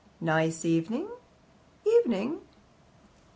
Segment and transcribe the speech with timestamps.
[0.19, 1.09] "Nice evening."
[1.85, 2.41] "Evening."